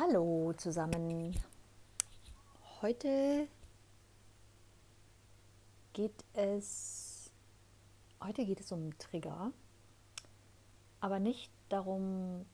Hallo 0.00 0.52
zusammen. 0.52 1.34
Heute 2.82 3.48
geht 5.92 6.24
es 6.34 7.32
heute 8.22 8.46
geht 8.46 8.60
es 8.60 8.70
um 8.70 8.96
Trigger, 8.98 9.50
aber 11.00 11.18
nicht 11.18 11.50
darum, 11.68 12.46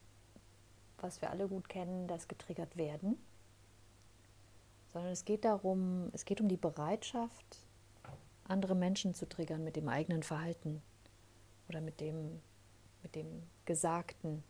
was 0.96 1.20
wir 1.20 1.28
alle 1.28 1.46
gut 1.46 1.68
kennen, 1.68 2.08
dass 2.08 2.28
getriggert 2.28 2.78
werden, 2.78 3.18
sondern 4.94 5.12
es 5.12 5.26
geht 5.26 5.44
darum, 5.44 6.08
es 6.14 6.24
geht 6.24 6.40
um 6.40 6.48
die 6.48 6.56
Bereitschaft, 6.56 7.66
andere 8.48 8.74
Menschen 8.74 9.12
zu 9.12 9.28
triggern 9.28 9.64
mit 9.64 9.76
dem 9.76 9.90
eigenen 9.90 10.22
Verhalten 10.22 10.80
oder 11.68 11.82
mit 11.82 12.00
dem 12.00 12.40
mit 13.02 13.14
dem 13.14 13.42
Gesagten 13.66 14.42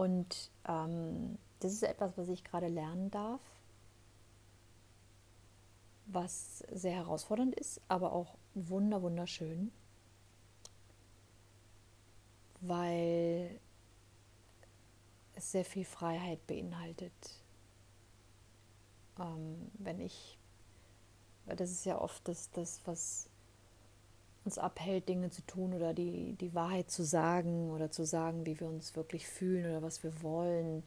Und 0.00 0.50
ähm, 0.66 1.36
das 1.58 1.74
ist 1.74 1.82
etwas, 1.82 2.16
was 2.16 2.30
ich 2.30 2.42
gerade 2.42 2.68
lernen 2.68 3.10
darf, 3.10 3.42
was 6.06 6.60
sehr 6.72 6.94
herausfordernd 6.94 7.54
ist, 7.54 7.82
aber 7.86 8.14
auch 8.14 8.38
wunder 8.54 9.02
wunderschön, 9.02 9.70
weil 12.62 13.60
es 15.34 15.52
sehr 15.52 15.66
viel 15.66 15.84
Freiheit 15.84 16.46
beinhaltet. 16.46 17.44
Ähm, 19.18 19.70
wenn 19.74 20.00
ich, 20.00 20.38
das 21.44 21.70
ist 21.70 21.84
ja 21.84 22.00
oft 22.00 22.26
das, 22.26 22.50
das 22.52 22.80
was 22.86 23.28
uns 24.44 24.58
abhält, 24.58 25.08
Dinge 25.08 25.30
zu 25.30 25.42
tun 25.46 25.74
oder 25.74 25.92
die, 25.92 26.34
die 26.34 26.54
Wahrheit 26.54 26.90
zu 26.90 27.04
sagen 27.04 27.70
oder 27.70 27.90
zu 27.90 28.04
sagen, 28.04 28.46
wie 28.46 28.58
wir 28.58 28.68
uns 28.68 28.96
wirklich 28.96 29.26
fühlen 29.26 29.66
oder 29.66 29.82
was 29.82 30.02
wir 30.02 30.22
wollen 30.22 30.82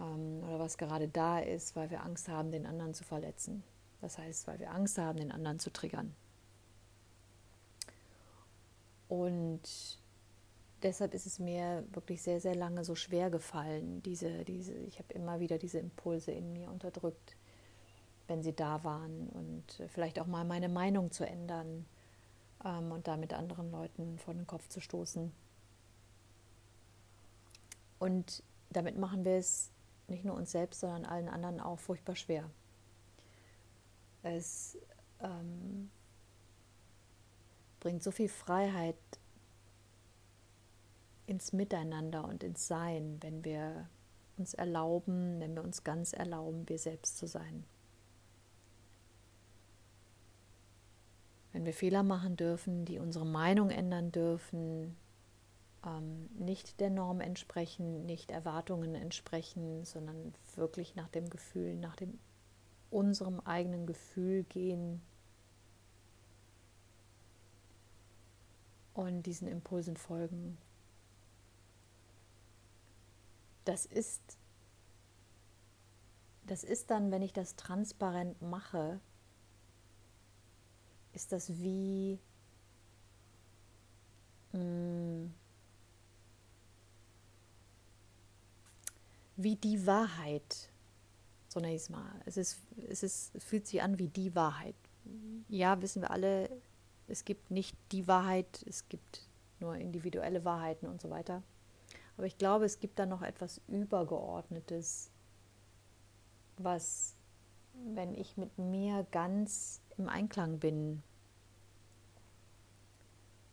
ähm, 0.00 0.42
oder 0.44 0.58
was 0.58 0.76
gerade 0.76 1.08
da 1.08 1.38
ist, 1.38 1.74
weil 1.74 1.90
wir 1.90 2.02
Angst 2.02 2.28
haben, 2.28 2.50
den 2.50 2.66
anderen 2.66 2.94
zu 2.94 3.04
verletzen. 3.04 3.62
Das 4.00 4.18
heißt, 4.18 4.46
weil 4.46 4.58
wir 4.58 4.72
Angst 4.72 4.98
haben, 4.98 5.18
den 5.18 5.32
anderen 5.32 5.58
zu 5.58 5.72
triggern. 5.72 6.14
Und 9.08 9.62
deshalb 10.82 11.14
ist 11.14 11.26
es 11.26 11.38
mir 11.38 11.84
wirklich 11.92 12.20
sehr, 12.22 12.40
sehr 12.40 12.54
lange 12.54 12.84
so 12.84 12.94
schwer 12.94 13.30
gefallen. 13.30 14.02
Diese, 14.02 14.44
diese, 14.44 14.74
ich 14.74 14.98
habe 14.98 15.14
immer 15.14 15.40
wieder 15.40 15.56
diese 15.58 15.78
Impulse 15.78 16.32
in 16.32 16.52
mir 16.52 16.70
unterdrückt, 16.70 17.36
wenn 18.26 18.42
sie 18.42 18.52
da 18.52 18.84
waren 18.84 19.28
und 19.30 19.88
vielleicht 19.88 20.18
auch 20.18 20.26
mal 20.26 20.44
meine 20.44 20.68
Meinung 20.68 21.10
zu 21.10 21.24
ändern 21.24 21.86
ähm, 22.64 22.92
und 22.92 23.06
damit 23.06 23.32
anderen 23.32 23.70
Leuten 23.70 24.18
vor 24.18 24.34
den 24.34 24.46
Kopf 24.46 24.68
zu 24.68 24.80
stoßen. 24.80 25.32
Und 27.98 28.42
damit 28.70 28.98
machen 28.98 29.24
wir 29.24 29.36
es 29.36 29.70
nicht 30.08 30.24
nur 30.24 30.36
uns 30.36 30.52
selbst, 30.52 30.80
sondern 30.80 31.04
allen 31.04 31.28
anderen 31.28 31.60
auch 31.60 31.78
furchtbar 31.78 32.14
schwer. 32.14 32.50
Es 34.22 34.76
ähm, 35.20 35.90
bringt 37.80 38.02
so 38.02 38.10
viel 38.10 38.28
Freiheit 38.28 38.96
ins 41.26 41.52
Miteinander 41.52 42.24
und 42.24 42.42
ins 42.42 42.66
Sein, 42.66 43.18
wenn 43.20 43.44
wir 43.44 43.88
uns 44.36 44.54
erlauben, 44.54 45.40
wenn 45.40 45.54
wir 45.54 45.62
uns 45.62 45.82
ganz 45.82 46.12
erlauben, 46.12 46.68
wir 46.68 46.78
selbst 46.78 47.16
zu 47.18 47.26
sein. 47.26 47.64
Wenn 51.56 51.64
wir 51.64 51.72
Fehler 51.72 52.02
machen 52.02 52.36
dürfen, 52.36 52.84
die 52.84 52.98
unsere 52.98 53.24
Meinung 53.24 53.70
ändern 53.70 54.12
dürfen, 54.12 54.94
ähm, 55.86 56.28
nicht 56.38 56.80
der 56.80 56.90
Norm 56.90 57.22
entsprechen, 57.22 58.04
nicht 58.04 58.30
Erwartungen 58.30 58.94
entsprechen, 58.94 59.82
sondern 59.86 60.34
wirklich 60.54 60.96
nach 60.96 61.08
dem 61.08 61.30
Gefühl, 61.30 61.74
nach 61.74 61.96
dem 61.96 62.18
unserem 62.90 63.40
eigenen 63.40 63.86
Gefühl 63.86 64.44
gehen 64.44 65.00
und 68.92 69.22
diesen 69.22 69.48
Impulsen 69.48 69.96
folgen. 69.96 70.58
Das 73.64 73.86
ist 73.86 74.36
das 76.44 76.64
ist 76.64 76.90
dann, 76.90 77.10
wenn 77.10 77.22
ich 77.22 77.32
das 77.32 77.56
transparent 77.56 78.42
mache, 78.42 79.00
ist 81.16 81.32
das 81.32 81.48
wie 81.58 82.20
mh, 84.52 84.60
mm, 84.60 85.34
wie 89.36 89.56
die 89.56 89.86
Wahrheit. 89.86 90.70
So 91.48 91.60
nenne 91.60 91.74
ich 91.74 91.82
es 91.82 91.90
mal. 91.90 92.10
Es, 92.24 92.36
ist, 92.36 92.58
es, 92.88 93.02
ist, 93.02 93.34
es 93.34 93.44
fühlt 93.44 93.66
sich 93.66 93.82
an 93.82 93.98
wie 93.98 94.08
die 94.08 94.34
Wahrheit. 94.34 94.74
Ja, 95.48 95.80
wissen 95.80 96.02
wir 96.02 96.10
alle, 96.10 96.50
es 97.08 97.24
gibt 97.24 97.50
nicht 97.50 97.76
die 97.92 98.06
Wahrheit, 98.08 98.64
es 98.66 98.88
gibt 98.88 99.26
nur 99.60 99.76
individuelle 99.76 100.44
Wahrheiten 100.44 100.86
und 100.86 101.00
so 101.00 101.10
weiter. 101.10 101.42
Aber 102.16 102.26
ich 102.26 102.38
glaube, 102.38 102.64
es 102.64 102.80
gibt 102.80 102.98
da 102.98 103.06
noch 103.06 103.22
etwas 103.22 103.60
Übergeordnetes, 103.68 105.10
was, 106.58 107.15
wenn 107.84 108.14
ich 108.14 108.36
mit 108.36 108.58
mir 108.58 109.06
ganz 109.10 109.80
im 109.96 110.08
Einklang 110.08 110.58
bin, 110.58 111.02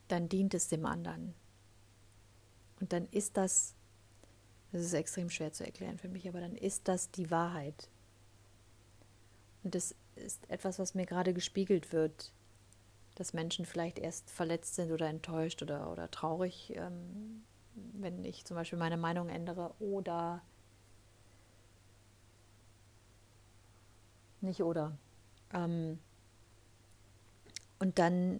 dann 0.07 0.29
dient 0.29 0.53
es 0.53 0.67
dem 0.67 0.85
anderen. 0.85 1.33
Und 2.79 2.93
dann 2.93 3.05
ist 3.07 3.37
das, 3.37 3.75
das 4.71 4.81
ist 4.81 4.93
extrem 4.93 5.29
schwer 5.29 5.53
zu 5.53 5.65
erklären 5.65 5.97
für 5.97 6.09
mich, 6.09 6.27
aber 6.27 6.41
dann 6.41 6.55
ist 6.55 6.87
das 6.87 7.11
die 7.11 7.31
Wahrheit. 7.31 7.89
Und 9.63 9.75
das 9.75 9.95
ist 10.15 10.49
etwas, 10.49 10.79
was 10.79 10.93
mir 10.93 11.05
gerade 11.05 11.33
gespiegelt 11.33 11.93
wird, 11.93 12.33
dass 13.15 13.33
Menschen 13.33 13.65
vielleicht 13.65 13.99
erst 13.99 14.29
verletzt 14.29 14.75
sind 14.75 14.91
oder 14.91 15.07
enttäuscht 15.07 15.61
oder, 15.61 15.91
oder 15.91 16.09
traurig, 16.11 16.73
ähm, 16.75 17.43
wenn 17.93 18.23
ich 18.25 18.45
zum 18.45 18.55
Beispiel 18.55 18.79
meine 18.79 18.97
Meinung 18.97 19.29
ändere 19.29 19.73
oder 19.79 20.41
nicht 24.43 24.61
oder. 24.61 24.97
Ähm, 25.53 25.99
und 27.79 27.99
dann, 27.99 28.39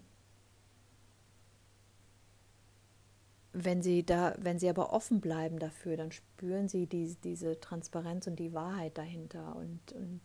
wenn 3.51 3.81
sie 3.81 4.05
da, 4.05 4.35
wenn 4.39 4.59
sie 4.59 4.69
aber 4.69 4.93
offen 4.93 5.21
bleiben 5.21 5.59
dafür, 5.59 5.97
dann 5.97 6.11
spüren 6.11 6.67
sie 6.67 6.87
die, 6.87 7.15
diese 7.23 7.59
Transparenz 7.59 8.27
und 8.27 8.37
die 8.37 8.53
Wahrheit 8.53 8.97
dahinter 8.97 9.55
und, 9.55 9.91
und 9.93 10.21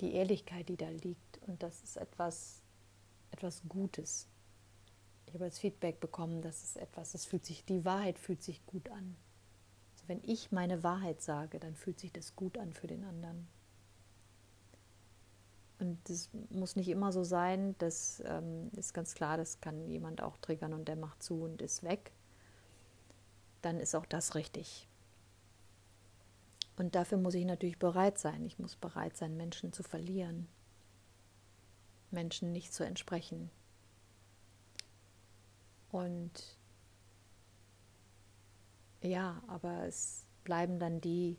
die 0.00 0.14
Ehrlichkeit, 0.14 0.68
die 0.68 0.76
da 0.76 0.88
liegt. 0.88 1.40
Und 1.46 1.62
das 1.62 1.82
ist 1.82 1.96
etwas, 1.96 2.62
etwas 3.30 3.62
Gutes. 3.68 4.28
Ich 5.26 5.34
habe 5.34 5.44
als 5.44 5.58
Feedback 5.58 6.00
bekommen, 6.00 6.42
dass 6.42 6.62
es 6.64 6.76
etwas, 6.76 7.14
es 7.14 7.24
fühlt 7.24 7.44
sich, 7.44 7.64
die 7.64 7.84
Wahrheit 7.84 8.18
fühlt 8.18 8.42
sich 8.42 8.64
gut 8.66 8.88
an. 8.90 9.16
Also 9.92 10.08
wenn 10.08 10.20
ich 10.24 10.50
meine 10.50 10.82
Wahrheit 10.82 11.22
sage, 11.22 11.60
dann 11.60 11.76
fühlt 11.76 12.00
sich 12.00 12.12
das 12.12 12.34
gut 12.34 12.58
an 12.58 12.72
für 12.72 12.86
den 12.86 13.04
anderen. 13.04 13.46
Und 15.80 15.98
das 16.10 16.28
muss 16.50 16.76
nicht 16.76 16.88
immer 16.88 17.10
so 17.10 17.24
sein, 17.24 17.74
das 17.78 18.22
ähm, 18.26 18.70
ist 18.76 18.92
ganz 18.92 19.14
klar, 19.14 19.38
das 19.38 19.62
kann 19.62 19.88
jemand 19.88 20.22
auch 20.22 20.36
triggern 20.36 20.74
und 20.74 20.86
der 20.88 20.96
macht 20.96 21.22
zu 21.22 21.42
und 21.42 21.62
ist 21.62 21.82
weg. 21.82 22.12
Dann 23.62 23.80
ist 23.80 23.94
auch 23.94 24.04
das 24.04 24.34
richtig. 24.34 24.86
Und 26.76 26.94
dafür 26.94 27.16
muss 27.16 27.34
ich 27.34 27.46
natürlich 27.46 27.78
bereit 27.78 28.18
sein. 28.18 28.44
Ich 28.44 28.58
muss 28.58 28.76
bereit 28.76 29.16
sein, 29.16 29.38
Menschen 29.38 29.72
zu 29.72 29.82
verlieren, 29.82 30.48
Menschen 32.10 32.52
nicht 32.52 32.74
zu 32.74 32.84
entsprechen. 32.84 33.50
Und 35.90 36.58
ja, 39.02 39.42
aber 39.46 39.86
es 39.86 40.26
bleiben 40.44 40.78
dann 40.78 41.00
die, 41.00 41.38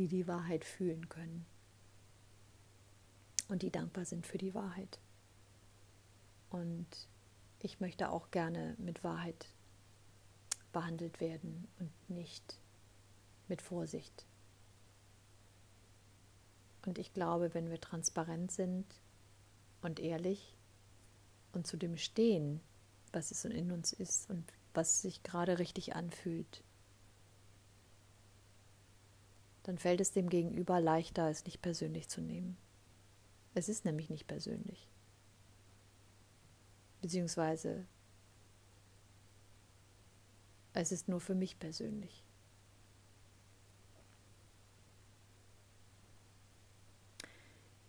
die 0.00 0.08
die 0.08 0.26
Wahrheit 0.26 0.64
fühlen 0.64 1.10
können 1.10 1.44
und 3.48 3.60
die 3.60 3.70
dankbar 3.70 4.06
sind 4.06 4.26
für 4.26 4.38
die 4.38 4.54
Wahrheit. 4.54 4.98
Und 6.48 6.86
ich 7.58 7.80
möchte 7.80 8.08
auch 8.08 8.30
gerne 8.30 8.76
mit 8.78 9.04
Wahrheit 9.04 9.46
behandelt 10.72 11.20
werden 11.20 11.68
und 11.78 11.90
nicht 12.08 12.58
mit 13.46 13.60
Vorsicht. 13.60 14.24
Und 16.86 16.98
ich 16.98 17.12
glaube, 17.12 17.52
wenn 17.52 17.68
wir 17.68 17.78
transparent 17.78 18.50
sind 18.50 18.86
und 19.82 20.00
ehrlich 20.00 20.56
und 21.52 21.66
zu 21.66 21.76
dem 21.76 21.98
stehen, 21.98 22.62
was 23.12 23.32
es 23.32 23.44
in 23.44 23.70
uns 23.70 23.92
ist 23.92 24.30
und 24.30 24.50
was 24.72 25.02
sich 25.02 25.22
gerade 25.22 25.58
richtig 25.58 25.94
anfühlt, 25.94 26.64
dann 29.62 29.78
fällt 29.78 30.00
es 30.00 30.12
dem 30.12 30.28
Gegenüber 30.28 30.80
leichter, 30.80 31.28
es 31.28 31.44
nicht 31.44 31.62
persönlich 31.62 32.08
zu 32.08 32.20
nehmen. 32.20 32.56
Es 33.54 33.68
ist 33.68 33.84
nämlich 33.84 34.10
nicht 34.10 34.26
persönlich. 34.26 34.88
Beziehungsweise 37.00 37.86
Es 40.72 40.92
ist 40.92 41.08
nur 41.08 41.20
für 41.20 41.34
mich 41.34 41.58
persönlich. 41.58 42.24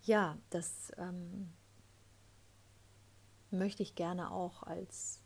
Ja, 0.04 0.38
das 0.50 0.92
ähm, 0.98 1.54
möchte 3.52 3.84
ich 3.84 3.94
gerne 3.94 4.32
auch 4.32 4.64
als 4.64 5.22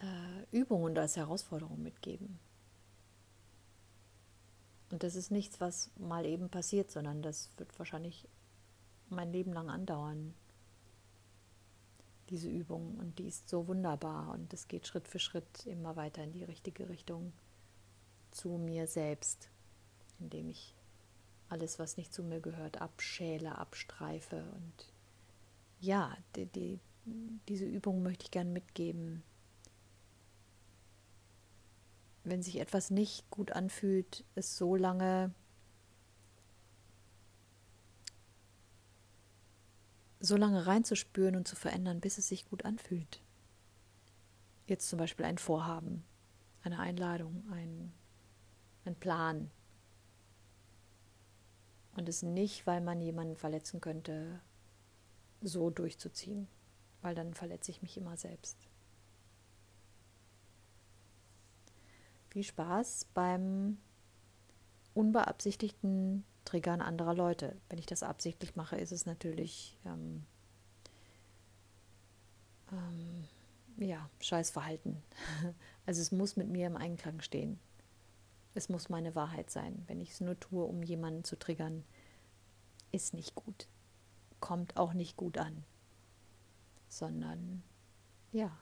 äh, 0.00 0.56
Übung 0.56 0.82
und 0.82 0.98
als 0.98 1.16
Herausforderung 1.16 1.82
mitgeben. 1.82 2.38
Und 4.92 5.02
das 5.02 5.16
ist 5.16 5.30
nichts, 5.30 5.58
was 5.58 5.90
mal 5.96 6.26
eben 6.26 6.50
passiert, 6.50 6.90
sondern 6.90 7.22
das 7.22 7.48
wird 7.56 7.76
wahrscheinlich 7.78 8.28
mein 9.08 9.32
Leben 9.32 9.54
lang 9.54 9.70
andauern, 9.70 10.34
diese 12.28 12.50
Übung. 12.50 12.98
Und 12.98 13.18
die 13.18 13.26
ist 13.26 13.48
so 13.48 13.66
wunderbar 13.66 14.30
und 14.34 14.52
es 14.52 14.68
geht 14.68 14.86
Schritt 14.86 15.08
für 15.08 15.18
Schritt 15.18 15.64
immer 15.64 15.96
weiter 15.96 16.22
in 16.22 16.32
die 16.32 16.44
richtige 16.44 16.90
Richtung 16.90 17.32
zu 18.32 18.50
mir 18.50 18.86
selbst, 18.86 19.48
indem 20.20 20.50
ich 20.50 20.76
alles, 21.48 21.78
was 21.78 21.96
nicht 21.96 22.12
zu 22.12 22.22
mir 22.22 22.40
gehört, 22.40 22.82
abschäle, 22.82 23.56
abstreife. 23.56 24.44
Und 24.54 24.92
ja, 25.80 26.14
die, 26.36 26.44
die, 26.44 26.80
diese 27.48 27.64
Übung 27.64 28.02
möchte 28.02 28.24
ich 28.24 28.30
gerne 28.30 28.50
mitgeben. 28.50 29.22
Wenn 32.24 32.42
sich 32.42 32.60
etwas 32.60 32.90
nicht 32.90 33.28
gut 33.30 33.52
anfühlt, 33.52 34.24
es 34.34 34.56
so 34.56 34.76
lange 34.76 35.34
so 40.20 40.36
lange 40.36 40.66
reinzuspüren 40.66 41.34
und 41.34 41.48
zu 41.48 41.56
verändern, 41.56 42.00
bis 42.00 42.16
es 42.16 42.28
sich 42.28 42.48
gut 42.48 42.64
anfühlt. 42.64 43.20
Jetzt 44.68 44.88
zum 44.88 45.00
Beispiel 45.00 45.26
ein 45.26 45.38
Vorhaben, 45.38 46.04
eine 46.62 46.78
Einladung, 46.78 47.44
ein, 47.50 47.92
ein 48.84 48.94
Plan, 48.94 49.50
und 51.94 52.08
es 52.08 52.22
nicht, 52.22 52.66
weil 52.66 52.80
man 52.80 53.00
jemanden 53.00 53.36
verletzen 53.36 53.80
könnte, 53.80 54.40
so 55.40 55.70
durchzuziehen, 55.70 56.48
weil 57.02 57.14
dann 57.14 57.34
verletze 57.34 57.70
ich 57.70 57.82
mich 57.82 57.96
immer 57.96 58.16
selbst. 58.16 58.68
Viel 62.32 62.44
Spaß 62.44 63.08
beim 63.12 63.76
unbeabsichtigten 64.94 66.24
Triggern 66.46 66.80
anderer 66.80 67.12
Leute. 67.12 67.60
Wenn 67.68 67.78
ich 67.78 67.84
das 67.84 68.02
absichtlich 68.02 68.56
mache, 68.56 68.76
ist 68.76 68.90
es 68.90 69.04
natürlich 69.04 69.78
ähm, 69.84 70.24
ähm, 72.72 73.28
ja, 73.76 74.08
Scheißverhalten. 74.20 75.02
Also 75.84 76.00
es 76.00 76.10
muss 76.10 76.36
mit 76.36 76.48
mir 76.48 76.68
im 76.68 76.78
Einklang 76.78 77.20
stehen. 77.20 77.58
Es 78.54 78.70
muss 78.70 78.88
meine 78.88 79.14
Wahrheit 79.14 79.50
sein. 79.50 79.82
Wenn 79.86 80.00
ich 80.00 80.12
es 80.12 80.20
nur 80.20 80.40
tue, 80.40 80.64
um 80.64 80.82
jemanden 80.82 81.24
zu 81.24 81.36
triggern, 81.36 81.84
ist 82.92 83.12
nicht 83.12 83.34
gut. 83.34 83.68
Kommt 84.40 84.78
auch 84.78 84.94
nicht 84.94 85.18
gut 85.18 85.36
an. 85.36 85.64
Sondern, 86.88 87.62
ja, 88.30 88.56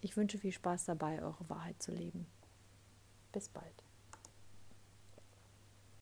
ich 0.00 0.16
wünsche 0.16 0.38
viel 0.38 0.52
Spaß 0.52 0.84
dabei, 0.84 1.22
eure 1.22 1.48
Wahrheit 1.48 1.82
zu 1.82 1.92
leben. 1.92 2.26
Bis 3.32 3.48
bald. 3.48 3.84